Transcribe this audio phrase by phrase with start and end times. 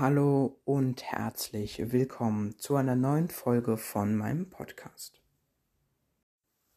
[0.00, 5.20] Hallo und herzlich willkommen zu einer neuen Folge von meinem Podcast.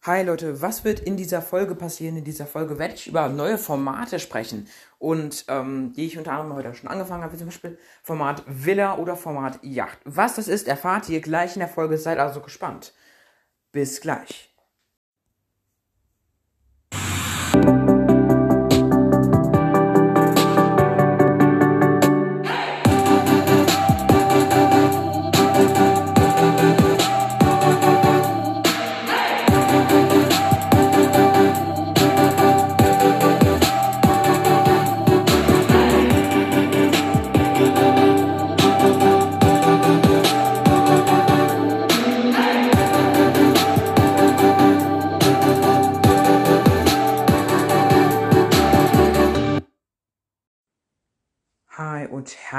[0.01, 2.18] Hi Leute, was wird in dieser Folge passieren?
[2.18, 6.56] In dieser Folge werde ich über neue Formate sprechen und ähm, die ich unter anderem
[6.56, 10.00] heute schon angefangen habe, wie zum Beispiel Format Villa oder Format Yacht.
[10.04, 12.96] Was das ist, erfahrt ihr gleich in der Folge, seid also gespannt.
[13.72, 14.51] Bis gleich.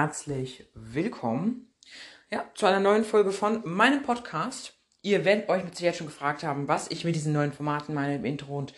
[0.02, 1.72] Herzlich willkommen
[2.28, 4.74] ja, zu einer neuen Folge von meinem Podcast.
[5.00, 8.16] Ihr werdet euch mit Sicherheit schon gefragt haben, was ich mit diesen neuen Formaten meine
[8.16, 8.74] im Intro und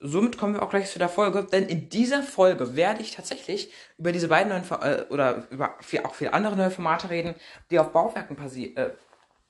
[0.00, 3.72] somit kommen wir auch gleich zu der Folge, denn in dieser Folge werde ich tatsächlich
[3.98, 7.36] über diese beiden neuen äh, oder über viel, auch viele andere neue Formate reden,
[7.70, 8.36] die auf Bauwerken
[8.74, 8.90] äh,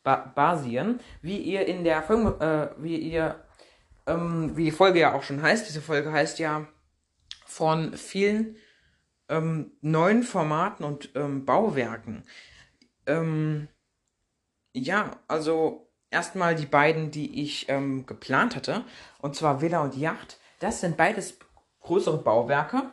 [0.02, 3.42] ba basieren, wie ihr in der Folge, äh, wie ihr
[4.06, 5.70] ähm, wie die Folge ja auch schon heißt.
[5.70, 6.68] Diese Folge heißt ja
[7.46, 8.56] von vielen
[9.28, 12.24] ähm, neuen Formaten und ähm, Bauwerken.
[13.06, 13.68] Ähm,
[14.72, 18.84] ja, also erstmal die beiden, die ich ähm, geplant hatte,
[19.20, 20.38] und zwar Villa und Yacht.
[20.60, 21.38] Das sind beides
[21.80, 22.90] größere Bauwerke.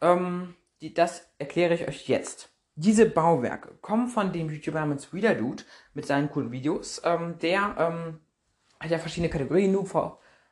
[0.00, 2.48] Ähm, die, das erkläre ich euch jetzt.
[2.74, 7.02] Diese Bauwerke kommen von dem YouTuber namens Dude mit seinen coolen Videos.
[7.04, 7.76] Ähm, der
[8.80, 9.88] hat ja verschiedene Kategorien, Noob,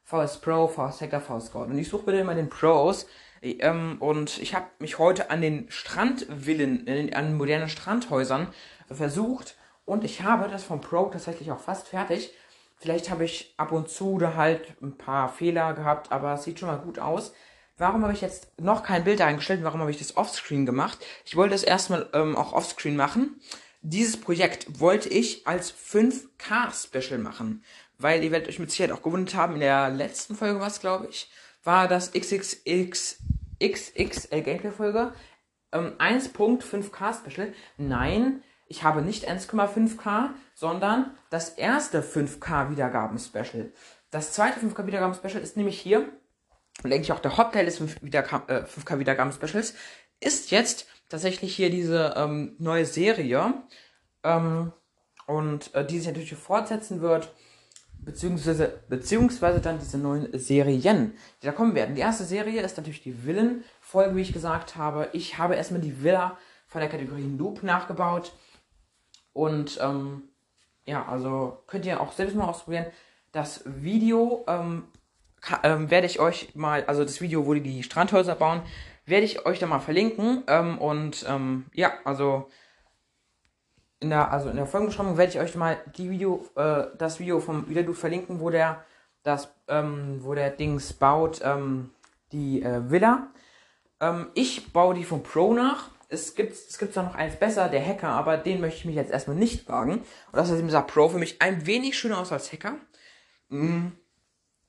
[0.04, 1.64] VS Pro, VS Hacker, VS Scout.
[1.64, 3.06] Und ich suche bitte immer den Pros
[3.42, 8.48] ähm, und ich habe mich heute an den Strandvillen, äh, an modernen Strandhäusern
[8.90, 9.56] versucht.
[9.84, 12.32] Und ich habe das vom Pro tatsächlich auch fast fertig.
[12.76, 16.58] Vielleicht habe ich ab und zu da halt ein paar Fehler gehabt, aber es sieht
[16.60, 17.32] schon mal gut aus.
[17.76, 19.62] Warum habe ich jetzt noch kein Bild eingestellt?
[19.62, 20.98] Warum habe ich das offscreen gemacht?
[21.24, 23.40] Ich wollte es erstmal ähm, auch offscreen machen.
[23.82, 27.62] Dieses Projekt wollte ich als 5K-Special machen,
[27.96, 30.80] weil ihr werdet euch mit Sicherheit auch gewundert haben, in der letzten Folge war es,
[30.80, 31.30] glaube ich,
[31.62, 33.18] war das XXX
[33.62, 35.12] XXL Gameplay-Folge
[35.72, 37.52] ähm, 1.5K Special.
[37.76, 43.72] Nein, ich habe nicht 1,5K, sondern das erste 5K Wiedergaben-Special.
[44.10, 46.08] Das zweite 5K Wiedergaben-Special ist nämlich hier,
[46.82, 49.74] und denke ich auch der Hauptteil des 5 äh, 5K Wiedergaben-Specials,
[50.20, 53.54] ist jetzt tatsächlich hier diese ähm, neue Serie.
[54.24, 54.72] Ähm,
[55.26, 57.32] und äh, die sich natürlich fortsetzen wird
[58.04, 61.94] beziehungsweise, beziehungsweise dann diese neuen Serien, die da kommen werden.
[61.94, 65.08] Die erste Serie ist natürlich die Villen-Folge, wie ich gesagt habe.
[65.12, 68.32] Ich habe erstmal die Villa von der Kategorie Loop nachgebaut.
[69.32, 70.22] Und ähm,
[70.84, 72.86] ja, also könnt ihr auch selbst mal ausprobieren.
[73.32, 74.84] Das Video ähm,
[75.62, 78.62] ähm, werde ich euch mal, also das Video, wo die die Strandhäuser bauen,
[79.06, 80.44] werde ich euch da mal verlinken.
[80.46, 82.48] Ähm, und ähm, ja, also
[84.00, 87.40] in der, also in der Folgenbeschreibung werde ich euch mal die Video, äh, das Video
[87.40, 88.84] vom Wiederdu verlinken, wo der
[89.22, 91.90] das, ähm, wo der Dings baut, ähm,
[92.32, 93.28] die äh, Villa.
[94.00, 95.90] Ähm, ich baue die vom Pro nach.
[96.08, 98.94] Es gibt, es gibt zwar noch eins besser, der Hacker, aber den möchte ich mich
[98.94, 99.94] jetzt erstmal nicht wagen.
[99.98, 102.76] Und das ist dieser Pro für mich ein wenig schöner aus als Hacker.
[103.48, 103.92] Mhm.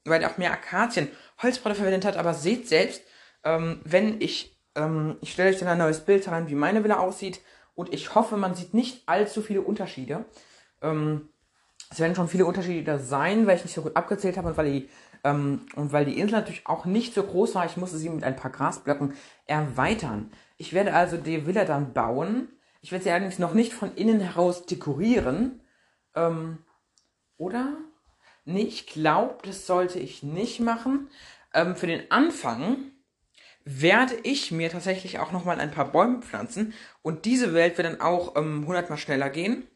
[0.05, 1.09] Weil er auch mehr Akazien
[1.41, 3.03] Holzbretter verwendet hat, aber seht selbst,
[3.43, 6.97] ähm, wenn ich, ähm, ich stelle euch dann ein neues Bild herein, wie meine Villa
[6.97, 7.39] aussieht
[7.79, 10.25] und ich hoffe, man sieht nicht allzu viele Unterschiede.
[10.81, 11.29] Ähm,
[11.89, 14.69] es werden schon viele Unterschiede sein, weil ich nicht so gut abgezählt habe und weil
[14.69, 14.89] die,
[15.23, 17.65] ähm, und weil die Insel natürlich auch nicht so groß war.
[17.65, 19.13] Ich musste sie mit ein paar Grasblöcken
[19.45, 20.29] erweitern.
[20.57, 22.49] Ich werde also die Villa dann bauen.
[22.81, 25.61] Ich werde sie allerdings noch nicht von innen heraus dekorieren.
[26.15, 26.57] Ähm,
[27.37, 27.77] oder?
[28.43, 31.07] Nee, ich glaube, das sollte ich nicht machen.
[31.53, 32.91] Ähm, für den Anfang
[33.69, 38.01] werde ich mir tatsächlich auch nochmal ein paar Bäume pflanzen und diese Welt wird dann
[38.01, 39.67] auch ähm, 100 mal schneller gehen.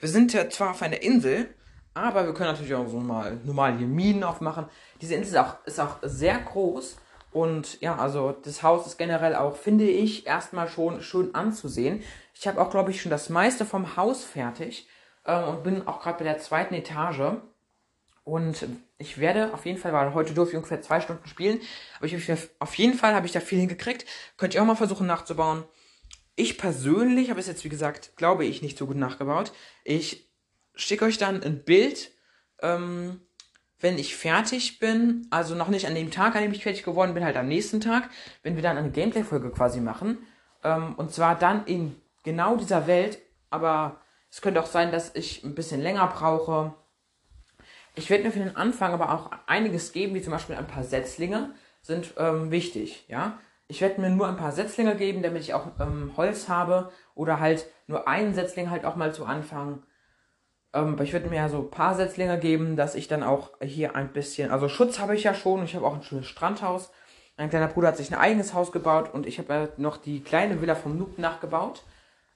[0.00, 1.48] Wir sind ja zwar auf einer Insel,
[1.94, 4.66] aber wir können natürlich auch so mal normal hier Minen aufmachen.
[5.00, 6.96] Diese Insel ist auch, ist auch sehr groß
[7.32, 12.02] und ja, also das Haus ist generell auch, finde ich, erstmal schon schön anzusehen.
[12.34, 14.88] Ich habe auch, glaube ich, schon das meiste vom Haus fertig
[15.24, 17.38] äh, und bin auch gerade bei der zweiten Etage.
[18.26, 18.66] Und
[18.98, 21.60] ich werde auf jeden Fall, weil heute durfte ich ungefähr zwei Stunden spielen,
[21.96, 24.04] aber ich, auf jeden Fall habe ich da viel hingekriegt.
[24.36, 25.62] Könnt ihr auch mal versuchen nachzubauen.
[26.34, 29.52] Ich persönlich habe es jetzt, wie gesagt, glaube ich, nicht so gut nachgebaut.
[29.84, 30.28] Ich
[30.74, 32.10] schicke euch dann ein Bild,
[32.62, 33.20] ähm,
[33.78, 35.28] wenn ich fertig bin.
[35.30, 37.80] Also noch nicht an dem Tag, an dem ich fertig geworden bin, halt am nächsten
[37.80, 38.10] Tag,
[38.42, 40.18] wenn wir dann eine Gameplay-Folge quasi machen.
[40.64, 41.94] Ähm, und zwar dann in
[42.24, 43.20] genau dieser Welt,
[43.50, 44.00] aber
[44.32, 46.74] es könnte auch sein, dass ich ein bisschen länger brauche.
[47.98, 50.84] Ich werde mir für den Anfang aber auch einiges geben, wie zum Beispiel ein paar
[50.84, 53.38] Setzlinge sind ähm, wichtig, ja.
[53.68, 57.40] Ich werde mir nur ein paar Setzlinge geben, damit ich auch ähm, Holz habe oder
[57.40, 59.82] halt nur einen Setzling halt auch mal zu Anfang.
[60.74, 63.96] Ähm, ich würde mir ja so ein paar Setzlinge geben, dass ich dann auch hier
[63.96, 66.92] ein bisschen, also Schutz habe ich ja schon, ich habe auch ein schönes Strandhaus.
[67.38, 70.20] Mein kleiner Bruder hat sich ein eigenes Haus gebaut und ich habe ja noch die
[70.22, 71.82] kleine Villa vom Noob nachgebaut.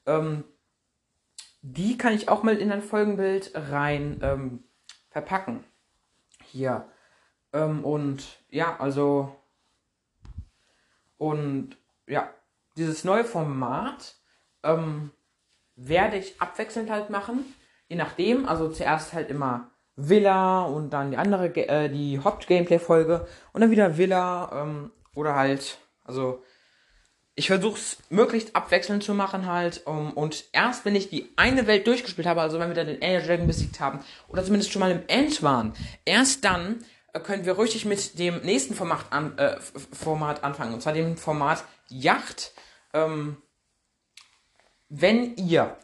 [0.07, 0.45] Ähm,
[1.63, 4.65] die kann ich auch mal in ein Folgenbild rein ähm,
[5.11, 5.65] verpacken.
[6.45, 6.89] Hier.
[7.53, 9.37] Ähm, und ja, also.
[11.19, 11.77] Und
[12.07, 12.31] ja,
[12.77, 14.17] dieses neue Format
[14.63, 15.11] ähm,
[15.77, 17.45] werde ich abwechselnd halt machen.
[17.89, 23.61] Je nachdem, also zuerst halt immer Villa und dann die andere, äh, die Haupt-Gameplay-Folge und
[23.61, 26.43] dann wieder Villa ähm, oder halt, also
[27.41, 29.87] ich versuche es möglichst abwechselnd zu machen halt.
[29.87, 33.01] Um, und erst wenn ich die eine Welt durchgespielt habe, also wenn wir dann den
[33.01, 35.73] Ender Dragon besiegt haben, oder zumindest schon mal im End waren,
[36.05, 36.85] erst dann
[37.15, 40.75] äh, können wir richtig mit dem nächsten Format, an, äh, Format anfangen.
[40.75, 42.53] Und zwar dem Format Yacht.
[42.93, 43.39] Ähm,
[44.91, 45.79] wenn ihr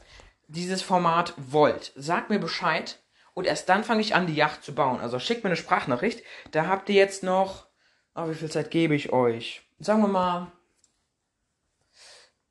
[0.48, 2.98] dieses Format wollt, sagt mir Bescheid.
[3.32, 5.00] Und erst dann fange ich an, die Yacht zu bauen.
[5.00, 6.22] Also schickt mir eine Sprachnachricht.
[6.50, 7.66] Da habt ihr jetzt noch.
[8.14, 9.62] Oh, wie viel Zeit gebe ich euch?
[9.78, 10.52] Sagen wir mal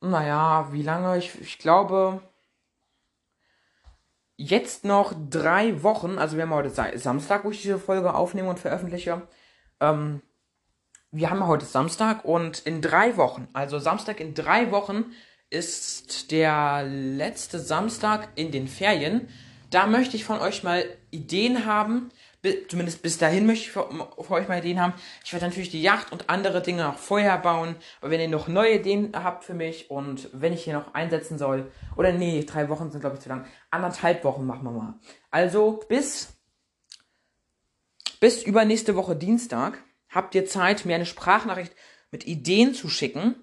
[0.10, 1.18] naja, wie lange?
[1.18, 2.22] Ich, ich glaube,
[4.38, 8.60] jetzt noch drei Wochen, also wir haben heute Samstag, wo ich diese Folge aufnehme und
[8.60, 9.22] veröffentliche.
[9.80, 10.22] Ähm,
[11.12, 15.06] wir haben heute Samstag und in drei Wochen, also Samstag in drei Wochen,
[15.50, 19.30] ist der letzte Samstag in den Ferien.
[19.70, 22.10] Da möchte ich von euch mal Ideen haben,
[22.68, 23.88] zumindest bis dahin möchte ich für,
[24.22, 24.94] für, euch mal Ideen haben.
[25.24, 27.76] Ich werde natürlich die Yacht und andere Dinge auch vorher bauen.
[28.02, 31.38] Aber wenn ihr noch neue Ideen habt für mich und wenn ich hier noch einsetzen
[31.38, 34.94] soll, oder nee, drei Wochen sind glaube ich zu lang, anderthalb Wochen machen wir mal.
[35.32, 36.34] Also bis,
[38.20, 41.74] bis übernächste Woche Dienstag habt ihr Zeit, mir eine Sprachnachricht
[42.12, 43.36] mit Ideen zu schicken.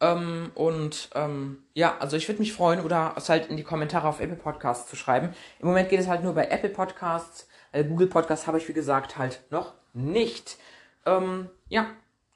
[0.00, 4.08] Ähm, und ähm, ja, also ich würde mich freuen, oder es halt in die Kommentare
[4.08, 5.34] auf Apple Podcasts zu schreiben.
[5.58, 7.47] Im Moment geht es halt nur bei Apple Podcasts.
[7.72, 10.58] Äh, Google Podcast habe ich, wie gesagt, halt noch nicht.
[11.06, 11.86] Ähm, ja,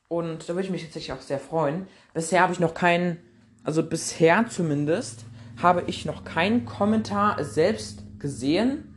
[0.08, 1.86] und da würde ich mich tatsächlich auch sehr freuen.
[2.14, 3.18] Bisher habe ich noch keinen,
[3.64, 5.24] also bisher zumindest,
[5.62, 8.96] habe ich noch keinen Kommentar selbst gesehen.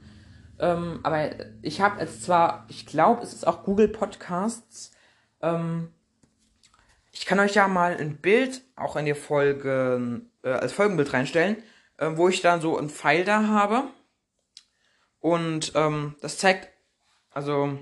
[0.59, 1.29] Ähm, aber
[1.61, 4.91] ich habe jetzt zwar, ich glaube, es ist auch Google Podcasts.
[5.41, 5.89] Ähm,
[7.11, 11.57] ich kann euch ja mal ein Bild auch in die Folge äh, als Folgenbild reinstellen,
[11.97, 13.85] äh, wo ich dann so ein Pfeil da habe.
[15.25, 16.69] Und ähm, das zeigt,
[17.31, 17.79] also,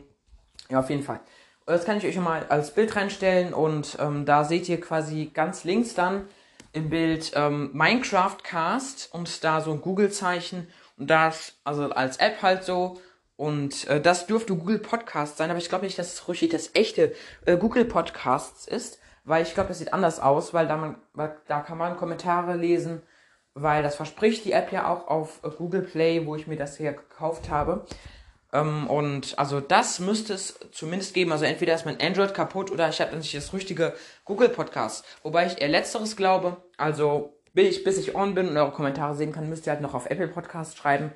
[0.69, 1.19] ja, auf jeden Fall.
[1.65, 5.65] Das kann ich euch mal als Bild reinstellen und ähm, da seht ihr quasi ganz
[5.65, 6.25] links dann
[6.71, 12.41] im Bild ähm, Minecraft Cast und da so ein Google-Zeichen und das, also als App
[12.41, 13.01] halt so.
[13.35, 16.69] Und äh, das dürfte Google Podcast sein, aber ich glaube nicht, dass es richtig das
[16.75, 17.13] echte
[17.45, 21.35] äh, Google Podcasts ist, weil ich glaube, das sieht anders aus, weil da, man, weil
[21.49, 23.01] da kann man Kommentare lesen
[23.55, 26.93] weil das verspricht die App ja auch auf Google Play, wo ich mir das hier
[26.93, 27.85] gekauft habe.
[28.51, 31.31] Ähm, und also das müsste es zumindest geben.
[31.31, 33.93] Also entweder ist mein Android kaputt oder ich habe nicht das richtige
[34.25, 35.05] Google Podcast.
[35.23, 36.57] Wobei ich eher letzteres glaube.
[36.77, 39.81] Also bis ich, bis ich on bin und eure Kommentare sehen kann, müsst ihr halt
[39.81, 41.11] noch auf Apple Podcast schreiben.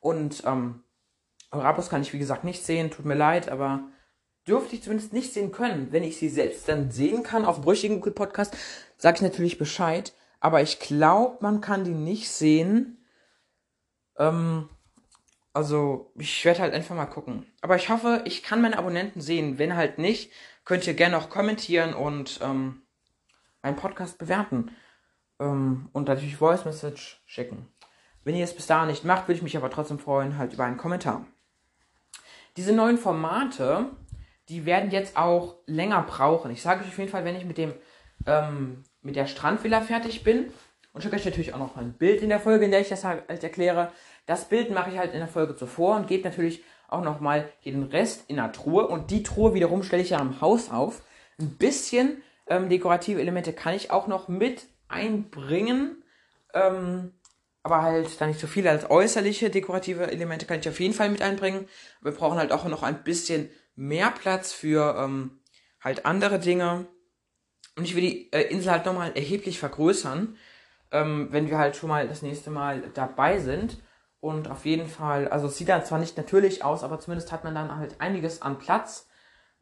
[0.00, 0.84] Und ähm,
[1.50, 2.90] eure Abos kann ich wie gesagt nicht sehen.
[2.90, 3.84] Tut mir leid, aber
[4.46, 5.88] dürfte ich zumindest nicht sehen können.
[5.90, 8.56] Wenn ich sie selbst dann sehen kann auf brüchigen Google Podcast,
[8.96, 13.04] sage ich natürlich Bescheid aber ich glaube, man kann die nicht sehen.
[14.18, 14.68] Ähm,
[15.52, 17.46] also, ich werde halt einfach mal gucken.
[17.60, 19.58] Aber ich hoffe, ich kann meine Abonnenten sehen.
[19.58, 20.32] Wenn halt nicht,
[20.64, 22.82] könnt ihr gerne auch kommentieren und ähm,
[23.62, 24.70] meinen Podcast bewerten.
[25.38, 27.68] Ähm, und natürlich Voice Message schicken.
[28.24, 30.64] Wenn ihr es bis dahin nicht macht, würde ich mich aber trotzdem freuen, halt über
[30.64, 31.26] einen Kommentar.
[32.56, 33.90] Diese neuen Formate,
[34.48, 36.50] die werden jetzt auch länger brauchen.
[36.50, 37.74] Ich sage euch auf jeden Fall, wenn ich mit dem
[38.26, 40.52] ähm, mit der Strandvilla fertig bin.
[40.92, 43.04] Und schicke euch natürlich auch noch ein Bild in der Folge, in der ich das
[43.04, 43.92] halt erkläre.
[44.26, 47.84] Das Bild mache ich halt in der Folge zuvor und gebe natürlich auch nochmal den
[47.84, 48.86] Rest in der Truhe.
[48.86, 51.02] Und die Truhe wiederum stelle ich ja am Haus auf.
[51.38, 56.02] Ein bisschen ähm, dekorative Elemente kann ich auch noch mit einbringen.
[56.52, 57.12] Ähm,
[57.62, 61.10] aber halt da nicht so viel als äußerliche dekorative Elemente kann ich auf jeden Fall
[61.10, 61.68] mit einbringen.
[62.00, 65.40] Wir brauchen halt auch noch ein bisschen mehr Platz für ähm,
[65.80, 66.86] halt andere Dinge.
[67.76, 70.36] Und ich will die äh, Insel halt nochmal erheblich vergrößern,
[70.90, 73.78] ähm, wenn wir halt schon mal das nächste Mal dabei sind.
[74.20, 77.44] Und auf jeden Fall, also es sieht dann zwar nicht natürlich aus, aber zumindest hat
[77.44, 79.08] man dann halt einiges an Platz.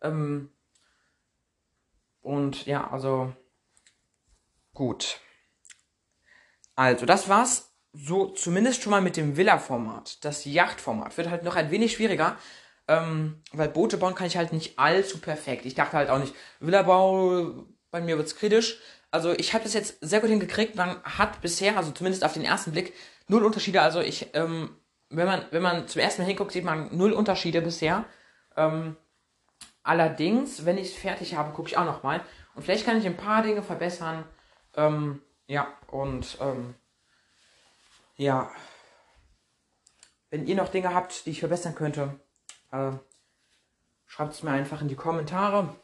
[0.03, 0.50] Ähm,
[2.23, 3.33] und ja, also
[4.79, 5.19] Gut.
[6.77, 10.25] Also, das war's so zumindest schon mal mit dem Villa-Format.
[10.25, 12.38] Das Yachtformat wird halt noch ein wenig schwieriger,
[12.87, 15.67] ähm, weil Boote bauen kann ich halt nicht allzu perfekt.
[15.67, 18.78] Ich dachte halt auch nicht, Villa-Bau, bei mir wird's kritisch.
[19.11, 20.76] Also ich habe das jetzt sehr gut hingekriegt.
[20.76, 22.95] Man hat bisher, also zumindest auf den ersten Blick,
[23.26, 23.80] null Unterschiede.
[23.80, 24.76] Also ich, ähm,
[25.09, 28.04] wenn man, wenn man zum ersten Mal hinguckt, sieht man null Unterschiede bisher.
[28.57, 28.97] Ähm,
[29.83, 32.21] allerdings, wenn ich es fertig habe, gucke ich auch nochmal.
[32.54, 34.25] Und vielleicht kann ich ein paar Dinge verbessern.
[34.76, 36.75] Ähm, ja, und ähm,
[38.16, 38.50] ja,
[40.30, 42.21] wenn ihr noch Dinge habt, die ich verbessern könnte,
[42.71, 42.92] äh,
[44.07, 45.75] schreibt es mir einfach in die Kommentare.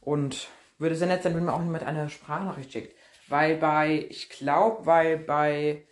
[0.00, 0.48] Und
[0.78, 2.96] würde sehr nett sein, wenn mir auch jemand eine Sprachnachricht schickt.
[3.28, 5.86] Weil bei, ich glaube, weil bei,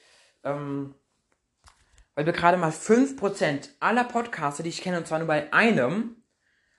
[0.44, 0.94] ähm,
[2.14, 6.22] weil wir gerade mal 5% aller Podcaster, die ich kenne, und zwar nur bei einem,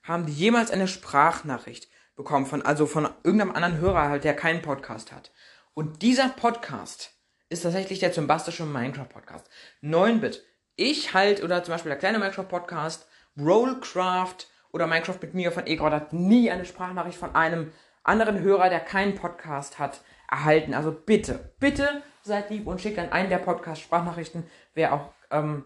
[0.04, 4.62] haben die jemals eine Sprachnachricht bekommen von, also von irgendeinem anderen Hörer halt, der keinen
[4.62, 5.32] Podcast hat.
[5.74, 7.12] Und dieser Podcast
[7.50, 9.48] ist tatsächlich der zumbastische Minecraft Podcast.
[9.84, 10.44] 9-Bit.
[10.76, 15.68] Ich halt, oder zum Beispiel der kleine Minecraft Podcast, Rollcraft oder Minecraft mit mir von
[15.68, 17.72] Egor hat nie eine Sprachnachricht von einem
[18.08, 20.74] anderen Hörer, der keinen Podcast hat, erhalten.
[20.74, 24.44] Also bitte, bitte seid lieb und schickt an einen der Podcast-Sprachnachrichten.
[24.74, 25.66] Wer auch, ähm,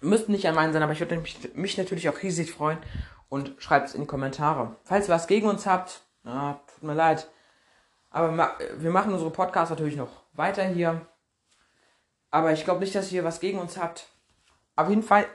[0.00, 2.78] müssten nicht an meinen sein, aber ich würde mich, mich natürlich auch riesig freuen
[3.28, 4.76] und schreibt es in die Kommentare.
[4.84, 7.28] Falls ihr was gegen uns habt, na, tut mir leid.
[8.10, 11.06] Aber wir machen unsere Podcasts natürlich noch weiter hier.
[12.30, 14.08] Aber ich glaube nicht, dass ihr was gegen uns habt.
[14.76, 15.26] Auf jeden Fall,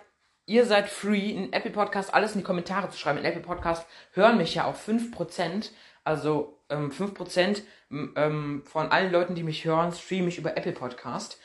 [0.45, 3.19] ihr seid free, in Apple Podcast alles in die Kommentare zu schreiben.
[3.19, 5.71] In Apple Podcast hören mich ja auch 5%.
[6.03, 11.39] Also ähm, 5% ähm, von allen Leuten, die mich hören, streame ich über Apple Podcast.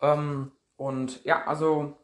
[0.00, 1.96] Ähm, und ja, also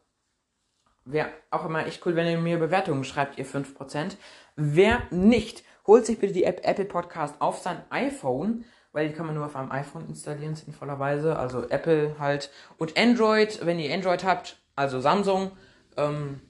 [1.05, 4.15] wäre auch immer echt cool, wenn ihr mir Bewertungen schreibt, ihr 5%.
[4.55, 9.25] Wer nicht, holt sich bitte die App Apple Podcast auf sein iPhone, weil die kann
[9.25, 11.37] man nur auf einem iPhone installieren, sinnvollerweise.
[11.37, 12.51] Also Apple halt.
[12.77, 15.51] Und Android, wenn ihr Android habt, also Samsung,
[15.95, 16.41] ähm,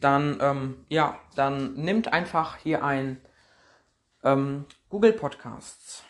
[0.00, 3.20] dann, ähm, ja, dann nimmt einfach hier ein
[4.26, 6.02] ähm, Google Podcasts.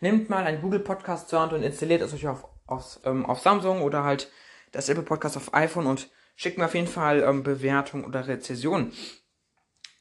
[0.00, 3.82] Nehmt mal ein Google Podcast Hand und installiert es euch auf, auf, ähm, auf Samsung
[3.82, 4.30] oder halt
[4.70, 8.92] das Apple Podcast auf iPhone und schickt mir auf jeden Fall ähm, Bewertung oder Rezession.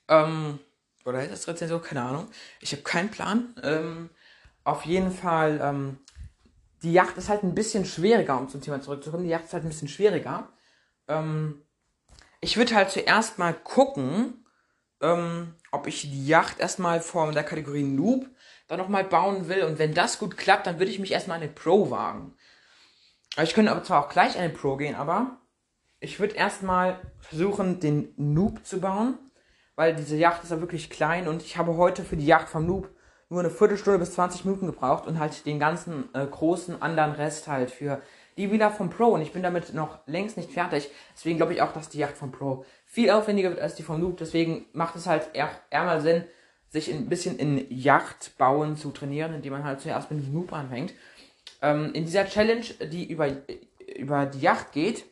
[0.07, 0.59] Ähm,
[1.03, 1.81] oder ist das Rezension?
[1.81, 2.27] Keine Ahnung.
[2.61, 3.55] Ich habe keinen Plan.
[3.63, 4.11] Ähm,
[4.63, 5.97] auf jeden Fall, ähm,
[6.83, 9.23] die Yacht ist halt ein bisschen schwieriger, um zum Thema zurückzukommen.
[9.23, 10.49] Die Yacht ist halt ein bisschen schwieriger.
[11.07, 11.63] Ähm,
[12.39, 14.40] ich würde halt zuerst mal gucken,
[15.01, 18.27] ähm, ob ich die Yacht erstmal von der Kategorie Noob
[18.67, 19.63] dann nochmal bauen will.
[19.63, 22.33] Und wenn das gut klappt, dann würde ich mich erstmal an den Pro wagen.
[23.41, 25.37] Ich könnte aber zwar auch gleich an den Pro gehen, aber
[25.99, 29.17] ich würde erstmal versuchen, den Noob zu bauen.
[29.75, 32.65] Weil diese Yacht ist ja wirklich klein und ich habe heute für die Yacht vom
[32.65, 32.89] Noob
[33.29, 37.47] nur eine Viertelstunde bis 20 Minuten gebraucht und halt den ganzen äh, großen anderen Rest
[37.47, 38.01] halt für
[38.35, 39.05] die Villa vom Pro.
[39.05, 40.91] Und ich bin damit noch längst nicht fertig.
[41.13, 44.01] Deswegen glaube ich auch, dass die Yacht vom Pro viel aufwendiger wird als die vom
[44.01, 44.17] Noob.
[44.17, 46.25] Deswegen macht es halt eher, eher mal Sinn,
[46.67, 50.93] sich ein bisschen in Yachtbauen zu trainieren, indem man halt zuerst mit dem Noob anfängt.
[51.61, 53.29] Ähm, in dieser Challenge, die über,
[53.95, 55.05] über die Yacht geht,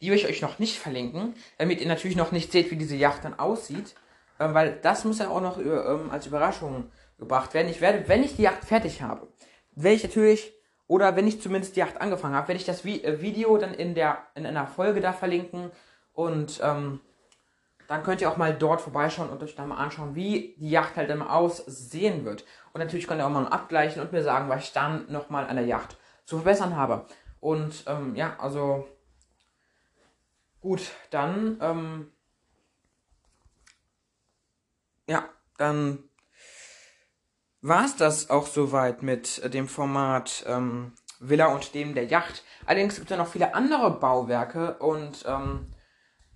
[0.00, 2.96] die will ich euch noch nicht verlinken, damit ihr natürlich noch nicht seht, wie diese
[2.96, 3.96] Yacht dann aussieht.
[4.38, 7.68] Ähm, weil das muss ja auch noch ähm, als Überraschung gebracht werden.
[7.68, 9.26] Ich werde, wenn ich die Yacht fertig habe,
[9.72, 10.52] werde ich natürlich,
[10.86, 13.74] oder wenn ich zumindest die Yacht angefangen habe, werde ich das Vi äh, Video dann
[13.74, 15.72] in der in einer Folge da verlinken
[16.12, 17.00] und ähm,
[17.88, 20.96] dann könnt ihr auch mal dort vorbeischauen und euch dann mal anschauen, wie die Yacht
[20.96, 22.44] halt dann aussehen wird.
[22.72, 25.56] Und natürlich könnt ihr auch mal abgleichen und mir sagen, was ich dann nochmal an
[25.56, 27.06] der Yacht zu verbessern habe.
[27.40, 28.88] Und ähm, ja, also
[30.60, 32.12] gut, dann ähm,
[35.06, 35.28] ja,
[35.58, 36.04] dann
[37.60, 42.42] war es das auch soweit mit dem Format ähm, Villa und dem der Yacht.
[42.66, 45.66] Allerdings gibt es ja noch viele andere Bauwerke und ähm,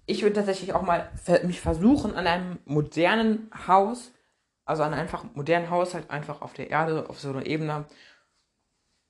[0.06, 1.10] ich würde tatsächlich auch mal
[1.44, 4.12] mich versuchen an einem modernen Haus,
[4.64, 7.86] also an einem einfach modernen Haus halt einfach auf der Erde, auf so einer Ebene.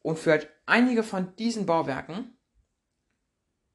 [0.02, 2.36] Und für halt einige von diesen Bauwerken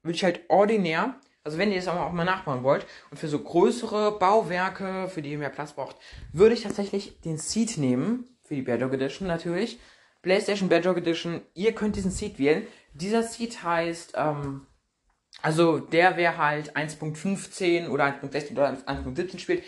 [0.02, 3.38] würde ich halt ordinär also wenn ihr es auch mal nachbauen wollt und für so
[3.38, 5.96] größere Bauwerke, für die ihr mehr Platz braucht,
[6.32, 9.80] würde ich tatsächlich den Seed nehmen, für die Bedrock Edition natürlich.
[10.22, 12.66] PlayStation Bedrock Edition, ihr könnt diesen Seed wählen.
[12.94, 14.66] Dieser Seed heißt, ähm,
[15.42, 19.64] also der wer halt 1.15 oder 1.16 oder 1.17 spielt.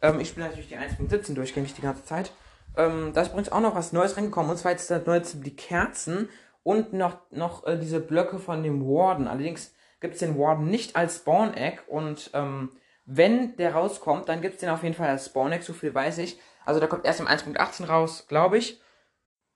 [0.00, 2.32] Ähm, ich spiele natürlich die 1.17 durchgängig die ganze Zeit.
[2.76, 5.56] Ähm, da ist übrigens auch noch was Neues reingekommen und zwar jetzt das neueste die
[5.56, 6.28] Kerzen
[6.62, 9.26] und noch, noch äh, diese Blöcke von dem Warden.
[9.26, 12.70] Allerdings gibt es den Warden nicht als Spawn-Egg und ähm,
[13.04, 16.18] wenn der rauskommt, dann gibt es den auf jeden Fall als Spawn-Egg, so viel weiß
[16.18, 16.38] ich.
[16.64, 18.80] Also der kommt erst im 1.18 raus, glaube ich.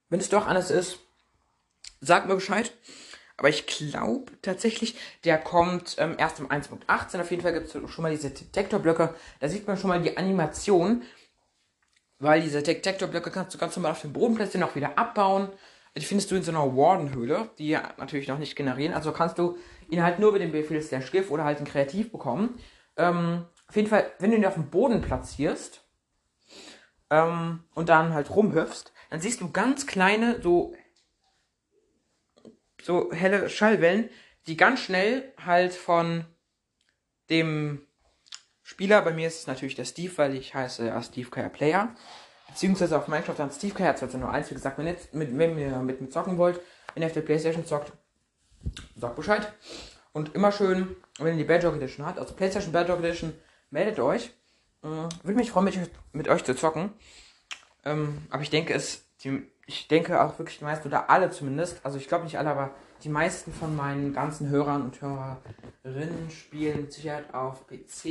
[0.09, 0.99] Wenn es doch anders ist,
[2.01, 2.73] sagt mir Bescheid.
[3.37, 7.21] Aber ich glaube tatsächlich, der kommt ähm, erst im 1.18.
[7.21, 9.15] Auf jeden Fall gibt es schon mal diese Detektorblöcke.
[9.41, 11.03] Da sieht man schon mal die Animation.
[12.19, 15.49] Weil diese Detektorblöcke kannst du ganz normal auf dem Boden platzieren, auch wieder abbauen.
[15.97, 18.95] Die findest du in so einer Warden-Höhle, die ja natürlich noch nicht generieren.
[18.95, 19.59] Also kannst du
[19.91, 22.59] ihn halt nur mit dem Befehl slash GIF oder halt in Kreativ bekommen.
[22.97, 25.85] Ähm, auf jeden Fall, wenn du ihn auf dem Boden platzierst
[27.11, 30.75] ähm, und dann halt rumhüpfst, dann siehst du ganz kleine, so
[32.83, 34.09] so helle Schallwellen,
[34.47, 36.25] die ganz schnell halt von
[37.31, 37.87] dem
[38.63, 41.95] Spieler, bei mir ist es natürlich der Steve, weil ich heiße ja Steve Kaya Player,
[42.49, 46.01] beziehungsweise auf Minecraft dann Steve Kaya 201, wie gesagt, wenn, jetzt mit, wenn ihr mit
[46.01, 46.61] mir zocken wollt,
[46.95, 47.93] wenn ihr auf der Playstation zockt,
[48.97, 49.53] sagt Bescheid.
[50.13, 53.33] Und immer schön, wenn ihr die Bedrock Edition habt, also Playstation Bedrock Edition,
[53.71, 54.27] meldet euch.
[54.83, 56.93] Äh, Würde mich freuen, mit, euch zu zocken.
[57.85, 59.07] Ähm, aber ich denke, es
[59.73, 62.71] ich denke auch wirklich die meisten oder alle zumindest, also ich glaube nicht alle, aber
[63.03, 68.05] die meisten von meinen ganzen Hörern und Hörerinnen spielen mit Sicherheit auf PC.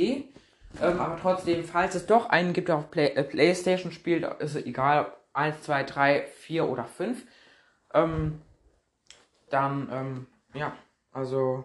[0.80, 4.54] Ähm, aber trotzdem, falls es doch einen gibt, der auf Play äh, PlayStation spielt, ist
[4.54, 7.22] es egal, ob 1, 2, 3, 4 oder 5.
[7.94, 8.42] Ähm,
[9.50, 10.72] dann, ähm, ja,
[11.12, 11.64] also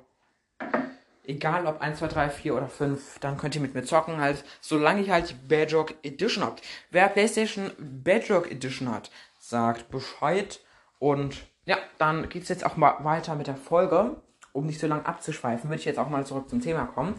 [1.26, 4.44] egal ob 1, 2, 3, 4 oder 5, dann könnt ihr mit mir zocken, halt,
[4.62, 6.62] solange ich halt die Bedrock Edition habt.
[6.90, 9.12] Wer PlayStation Bedrock Edition hat,
[9.50, 10.60] sagt Bescheid.
[11.00, 14.22] Und ja, dann geht es jetzt auch mal weiter mit der Folge.
[14.54, 17.14] Um nicht so lange abzuschweifen, würde ich jetzt auch mal zurück zum Thema kommen.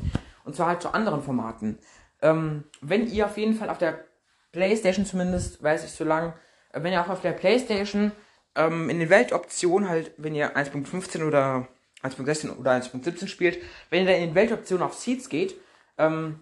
[0.45, 1.79] Und zwar halt zu anderen Formaten.
[2.21, 4.05] Ähm, wenn ihr auf jeden Fall auf der
[4.51, 6.35] Playstation zumindest, weiß ich so lang,
[6.73, 8.13] äh, wenn ihr auch auf der Playstation
[8.57, 11.69] ähm, in den Weltoptionen halt, wenn ihr 1.15 oder
[12.03, 13.59] 1.16 oder 1.17 spielt,
[13.91, 15.55] wenn ihr da in den Weltoptionen auf Seeds geht,
[15.97, 16.41] ähm,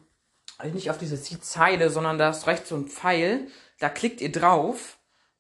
[0.57, 4.33] also nicht auf diese Seed-Zeile, sondern da ist rechts so ein Pfeil, da klickt ihr
[4.33, 4.96] drauf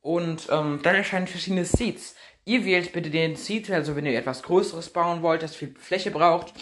[0.07, 2.15] und ähm, dann erscheinen verschiedene Seeds.
[2.45, 6.13] Ihr wählt bitte den Seed, also wenn ihr etwas Größeres bauen wollt, das viel Fläche
[6.13, 6.55] braucht,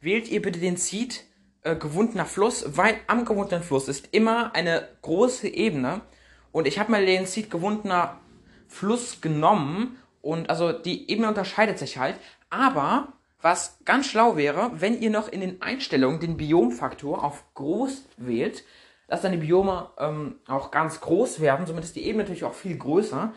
[0.00, 1.24] wählt ihr bitte den Seed
[1.62, 6.00] äh, gewundener Fluss, weil am gewundenen Fluss ist immer eine große Ebene.
[6.52, 8.18] Und ich habe mal den Seed gewundener
[8.66, 12.18] Fluss genommen und also die Ebene unterscheidet sich halt.
[12.48, 18.06] Aber was ganz schlau wäre, wenn ihr noch in den Einstellungen den Biomfaktor auf groß
[18.16, 18.64] wählt,
[19.08, 21.66] dass dann die Biome ähm, auch ganz groß werden.
[21.66, 23.32] Somit ist die Ebene natürlich auch viel größer.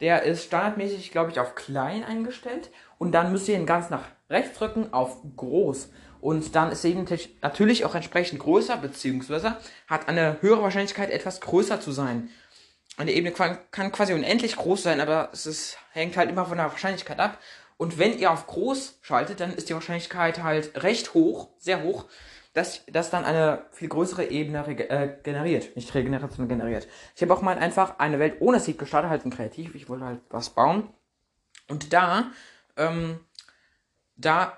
[0.00, 2.70] Der ist standardmäßig, glaube ich, auf klein eingestellt.
[2.98, 5.90] Und dann müsst ihr ihn ganz nach rechts drücken auf groß.
[6.20, 7.06] Und dann ist die Ebene
[7.42, 12.30] natürlich auch entsprechend größer, beziehungsweise hat eine höhere Wahrscheinlichkeit, etwas größer zu sein.
[12.96, 16.70] Eine Ebene kann quasi unendlich groß sein, aber es ist, hängt halt immer von der
[16.70, 17.38] Wahrscheinlichkeit ab.
[17.76, 22.06] Und wenn ihr auf groß schaltet, dann ist die Wahrscheinlichkeit halt recht hoch, sehr hoch,
[22.54, 25.74] dass das dann eine viel größere Ebene äh, generiert.
[25.76, 26.88] Nicht regeneriert, sondern generiert.
[27.14, 29.74] Ich habe auch mal einfach eine Welt ohne Seed gestartet, halt ein Kreativ.
[29.74, 30.88] Ich wollte halt was bauen.
[31.68, 32.30] Und da,
[32.76, 33.18] ähm,
[34.16, 34.56] da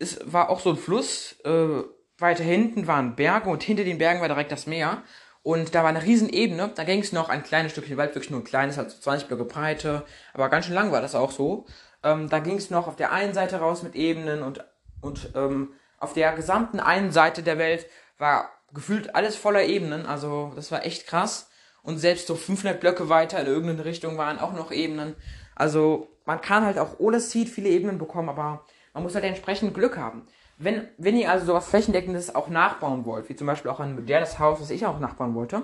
[0.00, 1.36] ist, war auch so ein Fluss.
[1.44, 1.84] Äh,
[2.18, 5.02] weiter hinten waren Berge und hinter den Bergen war direkt das Meer.
[5.44, 6.72] Und da war eine riesen Ebene.
[6.74, 9.28] Da ging es noch ein kleines Stückchen Wald, wirklich nur ein kleines, halt so 20
[9.28, 10.04] Blöcke Breite.
[10.34, 11.66] Aber ganz schön lang war das auch so.
[12.02, 14.64] Ähm, da ging es noch auf der einen Seite raus mit Ebenen und,
[15.00, 17.86] und ähm, auf der gesamten einen Seite der Welt
[18.18, 20.06] war gefühlt alles voller Ebenen.
[20.06, 21.50] Also das war echt krass.
[21.82, 25.14] Und selbst so 500 Blöcke weiter in irgendeine Richtung waren auch noch Ebenen.
[25.54, 29.74] Also man kann halt auch ohne Seed viele Ebenen bekommen, aber man muss halt entsprechend
[29.74, 30.26] Glück haben.
[30.58, 34.38] Wenn, wenn ihr also sowas Flächendeckendes auch nachbauen wollt, wie zum Beispiel auch ein modernes
[34.38, 35.62] Haus, was ich auch nachbauen wollte,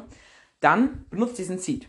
[0.60, 1.88] dann benutzt diesen Seed.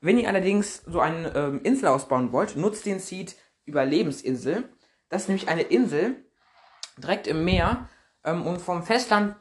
[0.00, 4.68] Wenn ihr allerdings so eine ähm, Insel ausbauen wollt, nutzt den Seed Überlebensinsel.
[5.08, 6.24] Das ist nämlich eine Insel,
[6.98, 7.88] direkt im Meer.
[8.24, 9.36] Ähm, und vom Festland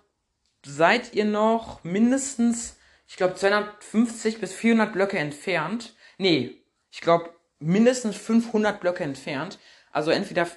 [0.66, 5.96] seid ihr noch mindestens, ich glaube, 250 bis 400 Blöcke entfernt.
[6.18, 9.60] Nee, ich glaube, mindestens 500 Blöcke entfernt.
[9.92, 10.48] Also entweder,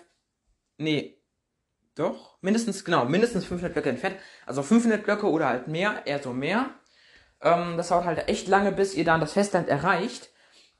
[0.78, 1.18] nee,
[1.94, 4.16] doch, mindestens, genau, mindestens 500 Blöcke entfernt.
[4.46, 6.70] Also 500 Blöcke oder halt mehr, eher so mehr.
[7.40, 10.30] Ähm, das dauert halt echt lange, bis ihr dann das Festland erreicht.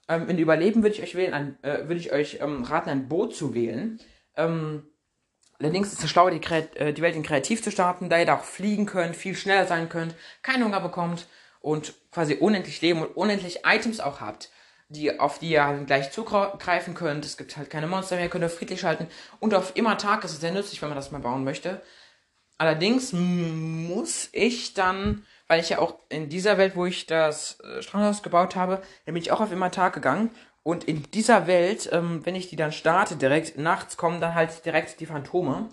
[0.08, 3.08] Ähm, ihr überleben, würde ich euch wählen, ein, äh, würde ich euch ähm, raten, ein
[3.08, 4.00] Boot zu wählen.
[4.36, 4.86] Ähm,
[5.60, 8.36] Allerdings ist es schlauer, die, äh, die Welt in kreativ zu starten, da ihr da
[8.36, 11.28] auch fliegen könnt, viel schneller sein könnt, keinen Hunger bekommt
[11.60, 14.50] und quasi unendlich leben und unendlich Items auch habt,
[14.88, 17.24] die, auf die ihr gleich zugreifen könnt.
[17.24, 19.06] Es gibt halt keine Monster mehr, könnt ihr friedlich schalten
[19.40, 21.80] und auf immer Tag ist es sehr nützlich, wenn man das mal bauen möchte.
[22.58, 27.82] Allerdings muss ich dann, weil ich ja auch in dieser Welt, wo ich das äh,
[27.82, 30.30] Strandhaus gebaut habe, da bin ich auch auf immer Tag gegangen
[30.64, 34.64] und in dieser Welt, ähm, wenn ich die dann starte, direkt nachts kommen dann halt
[34.64, 35.68] direkt die Phantome.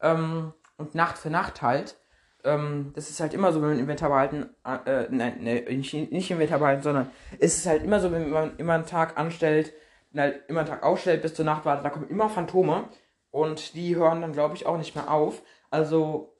[0.00, 1.96] Ähm, und Nacht für Nacht halt.
[2.42, 6.30] Ähm, das ist halt immer so, wenn man Inventar behalten, äh, nein, nee, nicht, nicht
[6.30, 9.74] Inventar behalten, sondern es ist halt immer so, wenn man immer einen Tag anstellt,
[10.16, 12.88] halt immer Tag ausstellt bis zur Nacht wartet, da kommen immer Phantome
[13.30, 15.42] und die hören dann, glaube ich, auch nicht mehr auf.
[15.70, 16.34] Also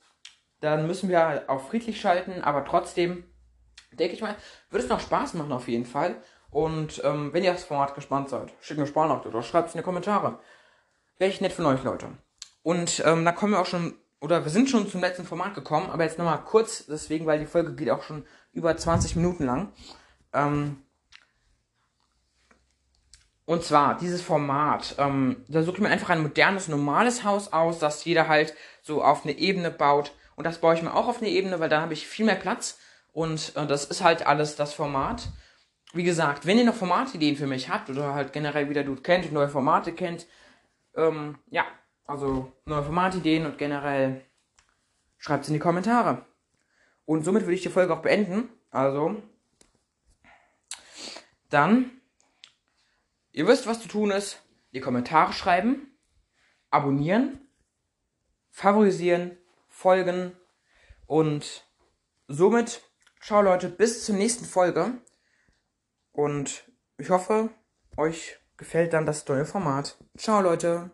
[0.61, 3.25] dann müssen wir auf friedlich schalten, aber trotzdem,
[3.93, 4.35] denke ich mal,
[4.71, 6.17] wird es noch Spaß machen auf jeden Fall.
[6.51, 9.79] Und ähm, wenn ihr das Format gespannt seid, schickt mir Sparnachricht oder schreibt es in
[9.79, 10.39] die Kommentare.
[11.19, 12.09] Wäre ich nett von euch, Leute.
[12.63, 15.91] Und ähm, da kommen wir auch schon, oder wir sind schon zum letzten Format gekommen,
[15.91, 19.73] aber jetzt nochmal kurz, deswegen, weil die Folge geht auch schon über 20 Minuten lang.
[20.33, 20.83] Ähm,
[23.45, 27.79] und zwar dieses Format, ähm, da suche ich mir einfach ein modernes, normales Haus aus,
[27.79, 30.13] das jeder halt so auf eine Ebene baut.
[30.37, 32.37] Und das baue ich mir auch auf eine Ebene, weil da habe ich viel mehr
[32.37, 32.79] Platz.
[33.13, 35.29] Und äh, das ist halt alles das Format.
[35.93, 39.33] Wie gesagt, wenn ihr noch Formatideen für mich habt oder halt generell wieder du kennt,
[39.33, 40.27] neue Formate kennt,
[40.95, 41.65] ähm, ja,
[42.07, 44.25] also neue Formatideen und generell
[45.19, 46.25] schreibt es in die Kommentare.
[47.07, 48.49] Und somit würde ich die Folge auch beenden.
[48.71, 49.21] Also,
[51.49, 51.91] dann,
[53.33, 54.41] ihr wisst, was zu tun ist.
[54.73, 55.97] Die Kommentare schreiben,
[56.71, 57.41] abonnieren,
[58.51, 59.37] favorisieren,
[59.69, 60.37] folgen
[61.07, 61.65] und
[62.29, 62.83] somit,
[63.21, 64.93] ciao Leute, bis zur nächsten Folge.
[66.21, 67.49] Und ich hoffe,
[67.97, 69.97] euch gefällt dann das neue Format.
[70.19, 70.91] Ciao Leute.